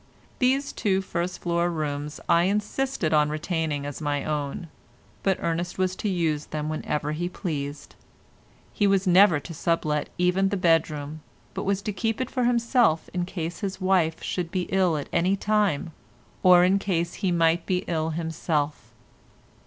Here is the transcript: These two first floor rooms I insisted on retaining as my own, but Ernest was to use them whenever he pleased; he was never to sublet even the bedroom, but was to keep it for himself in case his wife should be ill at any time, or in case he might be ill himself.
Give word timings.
These 0.39 0.73
two 0.73 0.99
first 0.99 1.43
floor 1.43 1.69
rooms 1.69 2.19
I 2.27 2.45
insisted 2.45 3.13
on 3.13 3.29
retaining 3.29 3.85
as 3.85 4.01
my 4.01 4.25
own, 4.25 4.67
but 5.21 5.37
Ernest 5.39 5.77
was 5.77 5.95
to 5.97 6.09
use 6.09 6.47
them 6.47 6.69
whenever 6.69 7.11
he 7.11 7.29
pleased; 7.29 7.93
he 8.73 8.87
was 8.87 9.05
never 9.05 9.39
to 9.41 9.53
sublet 9.53 10.09
even 10.17 10.49
the 10.49 10.57
bedroom, 10.57 11.21
but 11.53 11.65
was 11.65 11.83
to 11.83 11.93
keep 11.93 12.19
it 12.19 12.31
for 12.31 12.45
himself 12.45 13.11
in 13.13 13.25
case 13.25 13.59
his 13.59 13.79
wife 13.79 14.23
should 14.23 14.49
be 14.49 14.63
ill 14.71 14.97
at 14.97 15.07
any 15.13 15.35
time, 15.35 15.91
or 16.41 16.63
in 16.63 16.79
case 16.79 17.13
he 17.21 17.31
might 17.31 17.67
be 17.67 17.83
ill 17.87 18.09
himself. 18.09 18.93